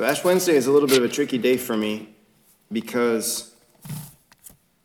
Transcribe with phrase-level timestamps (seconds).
[0.00, 2.08] So Ash Wednesday is a little bit of a tricky day for me
[2.72, 3.54] because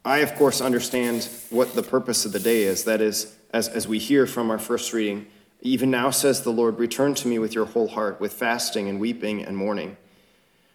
[0.03, 2.83] I, of course, understand what the purpose of the day is.
[2.83, 5.27] That is, as, as we hear from our first reading,
[5.61, 8.99] even now says the Lord, return to me with your whole heart, with fasting and
[8.99, 9.95] weeping and mourning.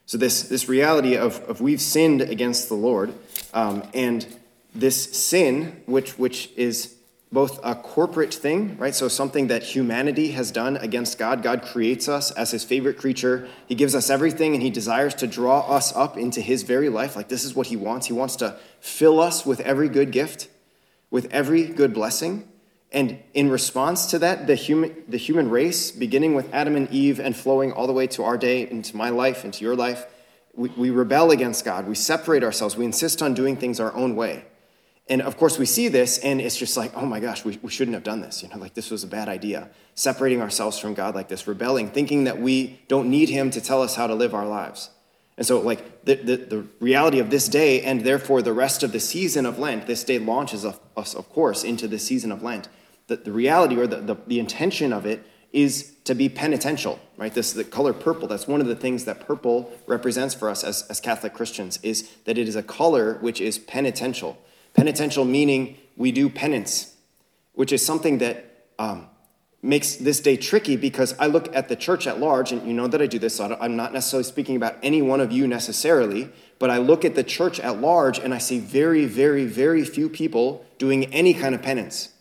[0.07, 3.12] So, this, this reality of, of we've sinned against the Lord,
[3.52, 4.27] um, and
[4.75, 6.95] this sin, which, which is
[7.33, 8.95] both a corporate thing, right?
[8.95, 11.43] So something that humanity has done against God.
[11.43, 13.49] God creates us as his favorite creature.
[13.67, 17.14] He gives us everything and he desires to draw us up into his very life.
[17.14, 18.09] Like this is what he wants.
[18.09, 20.49] He wants to fill us with every good gift,
[21.11, 22.49] with every good blessing.
[22.90, 27.21] And in response to that, the human, the human race, beginning with Adam and Eve
[27.21, 30.04] and flowing all the way to our day, into my life, into your life,
[30.53, 31.87] we, we rebel against God.
[31.87, 32.77] We separate ourselves.
[32.77, 34.47] We insist on doing things our own way.
[35.11, 37.70] And of course, we see this, and it's just like, oh my gosh, we, we
[37.70, 38.45] shouldn't have done this.
[38.45, 39.69] You know, like this was a bad idea.
[39.97, 43.83] Separating ourselves from God like this, rebelling, thinking that we don't need Him to tell
[43.83, 44.91] us how to live our lives.
[45.37, 48.93] And so, like, the, the, the reality of this day, and therefore the rest of
[48.93, 52.69] the season of Lent, this day launches us, of course, into the season of Lent.
[53.09, 57.34] The, the reality or the, the, the intention of it is to be penitential, right?
[57.34, 58.29] This the color purple.
[58.29, 62.09] That's one of the things that purple represents for us as, as Catholic Christians, is
[62.27, 64.39] that it is a color which is penitential
[64.81, 66.97] Penitential meaning we do penance,
[67.53, 69.09] which is something that um,
[69.61, 72.87] makes this day tricky because I look at the church at large, and you know
[72.87, 76.31] that I do this, so I'm not necessarily speaking about any one of you necessarily,
[76.59, 80.09] but I look at the church at large and I see very, very, very few
[80.09, 82.15] people doing any kind of penance.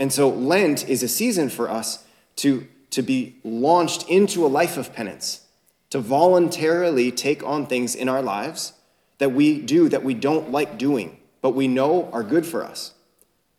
[0.00, 4.76] And so Lent is a season for us to, to be launched into a life
[4.76, 5.46] of penance,
[5.90, 8.72] to voluntarily take on things in our lives
[9.18, 12.94] that we do that we don't like doing but we know are good for us.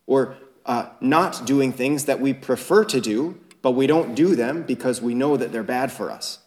[0.08, 4.64] Or uh, not doing things that we prefer to do, but we don't do them
[4.64, 6.40] because we know that they're bad for us.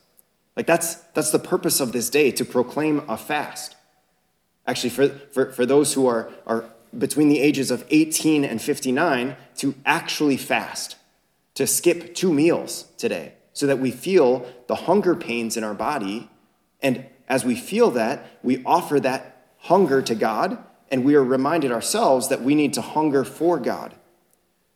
[0.57, 3.77] Like that's, that's the purpose of this day, to proclaim a fast.
[4.67, 6.65] Actually, for, for, for those who are, are
[6.97, 10.97] between the ages of 18 and 59, to actually fast,
[11.53, 16.29] to skip two meals today, so that we feel the hunger pains in our body.
[16.81, 21.71] And as we feel that, we offer that hunger to God and we are reminded
[21.71, 23.93] ourselves that we need to hunger for God.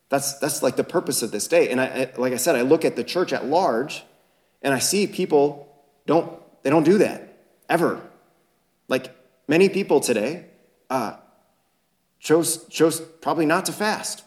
[0.10, 1.70] That's, that's like the purpose of this day.
[1.70, 4.04] And I, like I said, I look at the church at large
[4.62, 5.76] and I see people
[6.06, 7.36] don't, they don't do that
[7.68, 8.00] ever.
[8.88, 9.16] Like
[9.48, 10.46] many people today
[10.90, 11.16] uh,
[12.20, 14.24] chose, chose probably not to fast,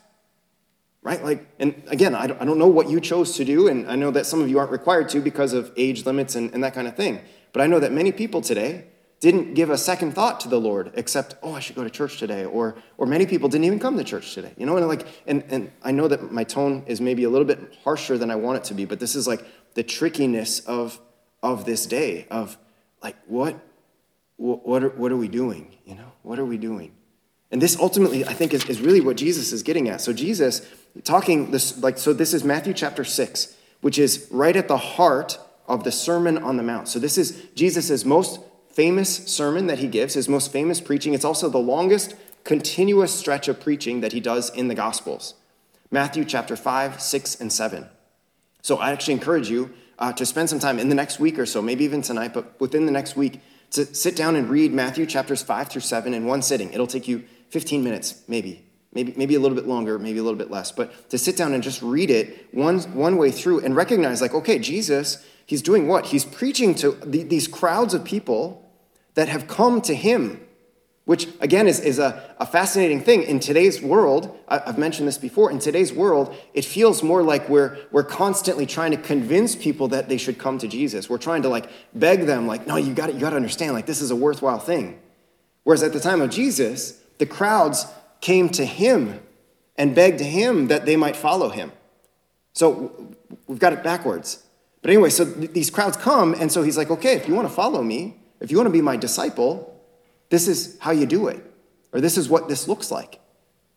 [1.03, 1.23] right?
[1.23, 3.69] Like, and again, I don't, I don't know what you chose to do.
[3.69, 6.53] And I know that some of you aren't required to because of age limits and,
[6.53, 7.21] and that kind of thing.
[7.53, 8.87] But I know that many people today
[9.21, 12.19] didn't give a second thought to the Lord except, oh, I should go to church
[12.19, 12.45] today.
[12.45, 14.53] Or, or many people didn't even come to church today.
[14.59, 17.47] You know, and like, and, and I know that my tone is maybe a little
[17.47, 19.45] bit harsher than I want it to be, but this is like
[19.75, 21.01] the trickiness of,
[21.43, 22.59] of this day of
[23.03, 23.59] like, what,
[24.37, 25.77] what are, what are we doing?
[25.87, 26.93] You know, what are we doing?
[27.51, 30.01] And this ultimately, I think, is, is really what Jesus is getting at.
[30.01, 30.67] So Jesus
[31.05, 35.39] talking this, like, so this is Matthew chapter six, which is right at the heart
[35.69, 36.89] of the Sermon on the Mount.
[36.89, 38.41] So this is Jesus' most
[38.77, 41.15] famous sermon that he gives, his most famous preaching.
[41.15, 42.15] It's also the longest
[42.45, 45.35] continuous stretch of preaching that he does in the Gospels
[45.91, 47.89] Matthew chapter 5, 6, and 7.
[48.61, 51.47] So I actually encourage you uh, to spend some time in the next week or
[51.47, 55.07] so, maybe even tonight, but within the next week, to sit down and read Matthew
[55.07, 56.71] chapters 5 through 7 in one sitting.
[56.73, 58.67] It'll take you 15 minutes, maybe.
[58.93, 61.55] Maybe, maybe a little bit longer, maybe a little bit less, but to sit down
[61.55, 65.87] and just read it one, one way through and recognize, like, okay, Jesus, he's doing
[65.87, 66.07] what?
[66.07, 68.66] He's preaching to the, these crowds of people
[69.17, 70.41] that have come to him,
[71.05, 73.23] which again is, is a, a fascinating thing.
[73.23, 77.79] In today's world, I've mentioned this before, in today's world, it feels more like we're,
[77.91, 81.11] we're constantly trying to convince people that they should come to Jesus.
[81.11, 83.87] We're trying to like beg them, like, no, you got you got to understand, like,
[83.87, 85.01] this is a worthwhile thing.
[85.65, 87.87] Whereas at the time of Jesus, the crowds
[88.21, 89.21] came to him
[89.77, 91.73] and begged him that they might follow him.
[92.53, 93.15] So
[93.47, 94.43] we've got it backwards.
[94.83, 97.49] But anyway, so th- these crowds come, and so he's like, okay, if you want
[97.49, 99.81] to follow me, if you want to be my disciple,
[100.29, 101.43] this is how you do it,
[101.93, 103.21] or this is what this looks like.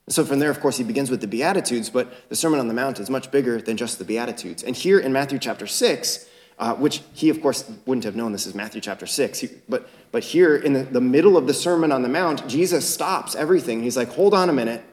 [0.09, 2.73] So from there, of course, he begins with the Beatitudes, but the Sermon on the
[2.73, 4.63] Mount is much bigger than just the Beatitudes.
[4.63, 6.27] And here in Matthew chapter 6,
[6.57, 9.87] uh, which he, of course, wouldn't have known this is Matthew chapter 6, he, but,
[10.11, 13.83] but here in the, the middle of the Sermon on the Mount, Jesus stops everything.
[13.83, 14.83] He's like, hold on a minute.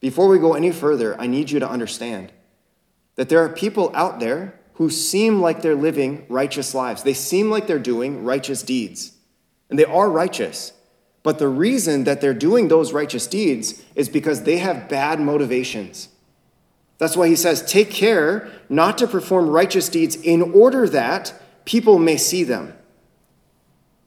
[0.00, 2.32] Before we go any further, I need you to understand
[3.14, 7.02] that there are people out there who seem like they're living righteous lives.
[7.02, 9.12] They seem like they're doing righteous deeds.
[9.68, 10.72] And they are righteous.
[11.22, 16.08] But the reason that they're doing those righteous deeds is because they have bad motivations.
[16.96, 21.34] That's why he says, Take care not to perform righteous deeds in order that
[21.66, 22.72] people may see them.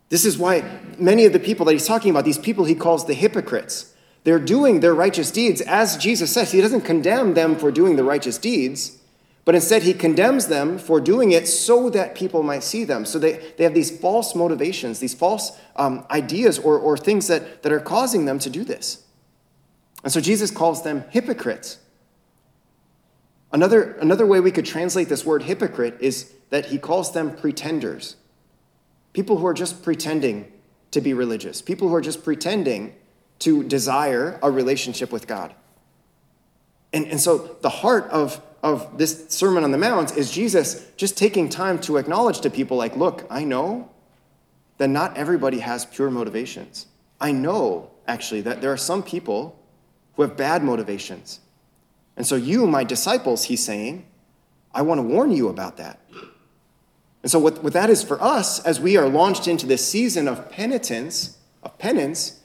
[0.10, 3.06] This is why many of the people that he's talking about, these people he calls
[3.06, 3.94] the hypocrites,
[4.24, 5.62] they're doing their righteous deeds.
[5.62, 8.98] As Jesus says, he doesn't condemn them for doing the righteous deeds,
[9.46, 13.06] but instead he condemns them for doing it so that people might see them.
[13.06, 17.64] So they, they have these false motivations, these false um, ideas or, or things that,
[17.64, 19.04] that are causing them to do this.
[20.04, 21.80] And so Jesus calls them hypocrites.
[23.52, 28.16] Another, another way we could translate this word hypocrite is that he calls them pretenders.
[29.12, 30.52] People who are just pretending
[30.92, 32.96] to be religious, people who are just pretending
[33.40, 35.54] to desire a relationship with God.
[36.94, 41.18] And, and so the heart of, of this Sermon on the Mount is Jesus just
[41.18, 43.92] taking time to acknowledge to people, like, look, I know
[44.78, 46.88] that not everybody has pure motivations.
[47.20, 49.60] I know, actually, that there are some people
[50.16, 51.42] who have bad motivations.
[52.16, 54.06] And so, you, my disciples, he's saying,
[54.74, 56.00] I want to warn you about that.
[57.22, 60.28] And so, what, what that is for us as we are launched into this season
[60.28, 62.40] of penitence, of penance,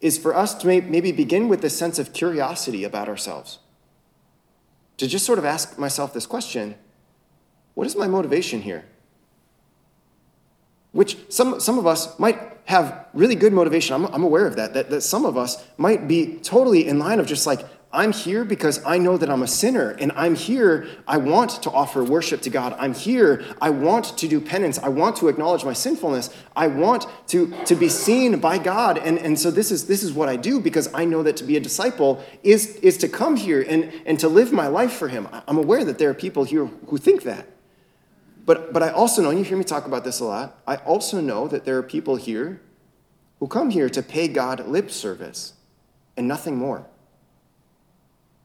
[0.00, 3.58] is for us to maybe begin with this sense of curiosity about ourselves.
[4.98, 6.74] To just sort of ask myself this question
[7.74, 8.84] what is my motivation here?
[10.90, 13.94] Which some, some of us might have really good motivation.
[13.94, 14.90] I'm, I'm aware of that, that.
[14.90, 17.60] That some of us might be totally in line of just like,
[17.90, 20.86] I'm here because I know that I'm a sinner, and I'm here.
[21.06, 22.76] I want to offer worship to God.
[22.78, 23.42] I'm here.
[23.62, 24.78] I want to do penance.
[24.78, 26.28] I want to acknowledge my sinfulness.
[26.54, 28.98] I want to, to be seen by God.
[28.98, 31.44] And, and so this is, this is what I do because I know that to
[31.44, 35.08] be a disciple is, is to come here and, and to live my life for
[35.08, 35.26] Him.
[35.46, 37.46] I'm aware that there are people here who think that.
[38.44, 40.76] But, but I also know, and you hear me talk about this a lot, I
[40.76, 42.60] also know that there are people here
[43.40, 45.54] who come here to pay God lip service
[46.18, 46.86] and nothing more.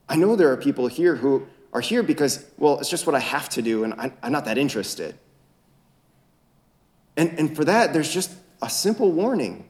[0.07, 3.19] I know there are people here who are here because, well, it's just what I
[3.19, 5.15] have to do and I'm not that interested.
[7.15, 9.67] And, and for that, there's just a simple warning.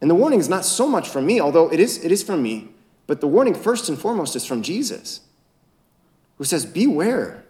[0.00, 2.42] And the warning is not so much from me, although it is, it is from
[2.42, 2.70] me,
[3.06, 5.20] but the warning first and foremost is from Jesus,
[6.38, 7.44] who says, Beware.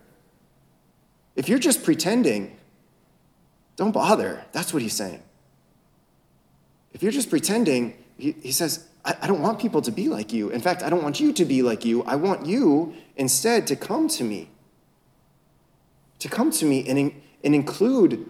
[1.34, 2.58] If you're just pretending,
[3.76, 4.44] don't bother.
[4.52, 5.22] That's what he's saying.
[6.92, 10.32] If you're just pretending, he, he says, I, I don't want people to be like
[10.32, 10.50] you.
[10.50, 12.02] In fact, I don't want you to be like you.
[12.04, 14.50] I want you instead to come to me.
[16.20, 17.12] To come to me and,
[17.42, 18.28] and include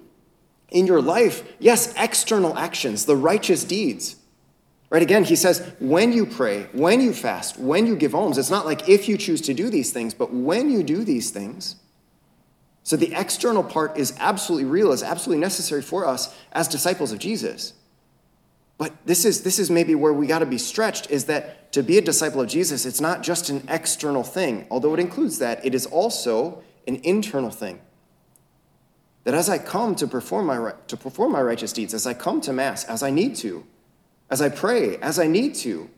[0.71, 4.17] in your life, yes, external actions, the righteous deeds.
[4.89, 5.03] Right?
[5.03, 8.67] Again, he says, when you pray, when you fast, when you give alms, it's not
[8.67, 11.77] like if you choose to do these things, but when you do these things.
[12.83, 17.19] So the external part is absolutely real, is absolutely necessary for us as disciples of
[17.19, 17.75] Jesus.
[18.83, 21.85] But this is, this is maybe where we got to be stretched is that to
[21.85, 24.67] be a disciple of Jesus, it's not just an external thing.
[24.73, 27.81] Although it includes that, it is also an internal thing.
[29.23, 32.41] That as I come to perform my, to perform my righteous deeds, as I come
[32.41, 33.65] to Mass, as I need to,
[34.31, 35.89] as I pray, as I need to,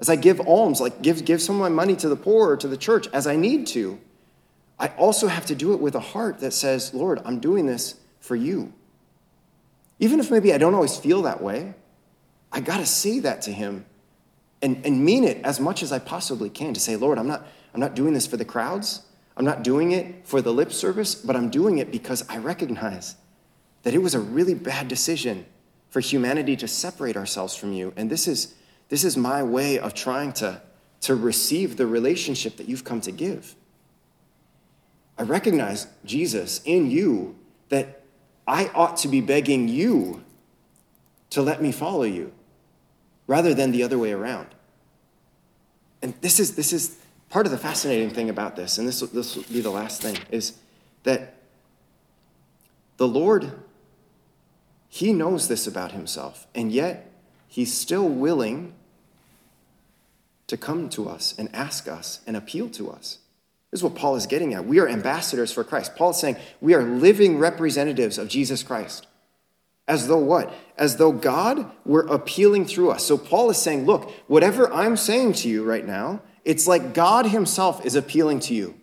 [0.00, 2.56] as I give alms, like give, give some of my money to the poor or
[2.56, 4.00] to the church, as I need to,
[4.78, 7.96] I also have to do it with a heart that says, Lord, I'm doing this
[8.20, 8.72] for you.
[9.98, 11.74] Even if maybe I don't always feel that way,
[12.56, 13.84] I got to say that to him
[14.62, 17.46] and, and mean it as much as I possibly can to say, Lord, I'm not,
[17.74, 19.02] I'm not doing this for the crowds.
[19.36, 23.16] I'm not doing it for the lip service, but I'm doing it because I recognize
[23.82, 25.44] that it was a really bad decision
[25.90, 27.92] for humanity to separate ourselves from you.
[27.94, 28.54] And this is,
[28.88, 30.62] this is my way of trying to,
[31.02, 33.54] to receive the relationship that you've come to give.
[35.18, 37.36] I recognize, Jesus, in you,
[37.68, 38.00] that
[38.48, 40.24] I ought to be begging you
[41.28, 42.32] to let me follow you
[43.26, 44.48] rather than the other way around.
[46.02, 46.96] And this is, this is
[47.28, 50.16] part of the fascinating thing about this, and this, this will be the last thing,
[50.30, 50.58] is
[51.02, 51.34] that
[52.96, 53.52] the Lord,
[54.88, 57.10] He knows this about Himself, and yet
[57.48, 58.74] He's still willing
[60.46, 63.18] to come to us and ask us and appeal to us.
[63.70, 64.64] This is what Paul is getting at.
[64.64, 65.96] We are ambassadors for Christ.
[65.96, 69.06] Paul is saying we are living representatives of Jesus Christ.
[69.88, 70.52] As though what?
[70.76, 73.04] As though God were appealing through us.
[73.04, 77.26] So Paul is saying, look, whatever I'm saying to you right now, it's like God
[77.26, 78.74] Himself is appealing to you.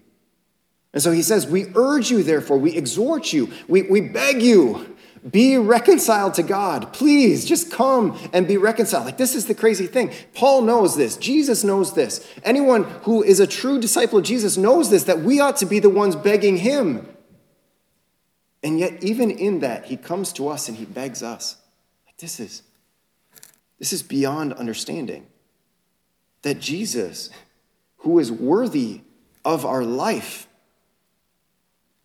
[0.93, 4.95] And so he says, We urge you, therefore, we exhort you, we, we beg you,
[5.29, 6.93] be reconciled to God.
[6.93, 9.05] Please just come and be reconciled.
[9.05, 10.11] Like, this is the crazy thing.
[10.33, 11.15] Paul knows this.
[11.15, 12.27] Jesus knows this.
[12.43, 15.79] Anyone who is a true disciple of Jesus knows this, that we ought to be
[15.79, 17.07] the ones begging Him.
[18.63, 21.57] And yet, even in that, he comes to us and he begs us.
[22.05, 22.63] Like this is
[23.79, 25.27] this is beyond understanding.
[26.43, 27.29] That Jesus,
[27.97, 29.01] who is worthy
[29.43, 30.47] of our life,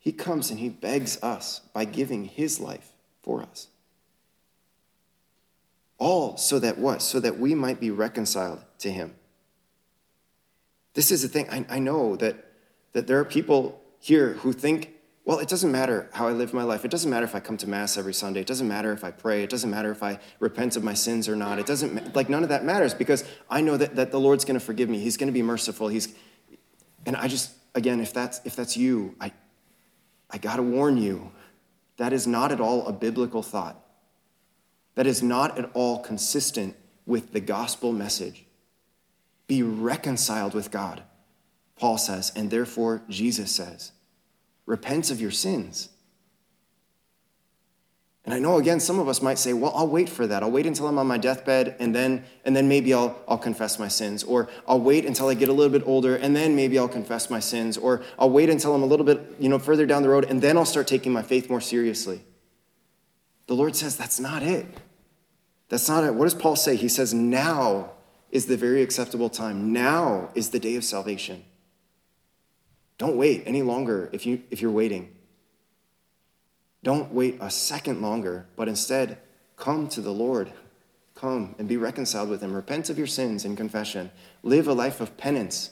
[0.00, 3.68] He comes and he begs us by giving his life for us.
[5.98, 7.02] All so that what?
[7.02, 9.14] So that we might be reconciled to him.
[10.94, 11.48] This is the thing.
[11.50, 12.36] I, I know that,
[12.92, 14.94] that there are people here who think,
[15.28, 16.86] well, it doesn't matter how I live my life.
[16.86, 18.40] It doesn't matter if I come to Mass every Sunday.
[18.40, 19.42] It doesn't matter if I pray.
[19.42, 21.58] It doesn't matter if I repent of my sins or not.
[21.58, 24.58] It doesn't, like, none of that matters because I know that, that the Lord's going
[24.58, 25.00] to forgive me.
[25.00, 25.88] He's going to be merciful.
[25.88, 26.14] He's,
[27.04, 29.32] and I just, again, if that's, if that's you, I,
[30.30, 31.30] I got to warn you,
[31.98, 33.78] that is not at all a biblical thought.
[34.94, 38.46] That is not at all consistent with the gospel message.
[39.46, 41.02] Be reconciled with God,
[41.76, 43.92] Paul says, and therefore Jesus says,
[44.68, 45.88] repent of your sins.
[48.26, 50.42] And I know again, some of us might say, well, I'll wait for that.
[50.42, 53.78] I'll wait until I'm on my deathbed and then, and then maybe I'll, I'll confess
[53.78, 54.22] my sins.
[54.22, 57.30] Or I'll wait until I get a little bit older and then maybe I'll confess
[57.30, 57.78] my sins.
[57.78, 60.42] Or I'll wait until I'm a little bit, you know, further down the road and
[60.42, 62.20] then I'll start taking my faith more seriously.
[63.46, 64.66] The Lord says that's not it.
[65.70, 66.14] That's not it.
[66.14, 66.76] What does Paul say?
[66.76, 67.92] He says, now
[68.30, 69.72] is the very acceptable time.
[69.72, 71.44] Now is the day of salvation.
[72.98, 75.14] Don't wait any longer if, you, if you're waiting.
[76.82, 79.18] Don't wait a second longer, but instead
[79.56, 80.52] come to the Lord.
[81.14, 82.52] Come and be reconciled with Him.
[82.52, 84.10] Repent of your sins in confession.
[84.42, 85.70] Live a life of penance.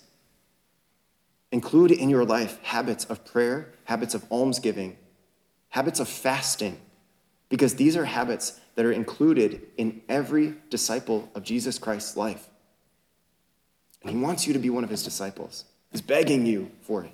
[1.52, 4.96] Include in your life habits of prayer, habits of almsgiving,
[5.68, 6.80] habits of fasting,
[7.48, 12.48] because these are habits that are included in every disciple of Jesus Christ's life.
[14.02, 15.64] And He wants you to be one of His disciples.
[15.96, 17.10] He's begging you for it.